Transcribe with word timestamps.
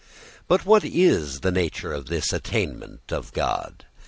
But 0.47 0.65
what 0.65 0.83
is 0.83 1.41
the 1.41 1.51
nature 1.51 1.93
of 1.93 2.07
this 2.07 2.33
attainment 2.33 3.11
of 3.11 3.31
God? 3.33 3.85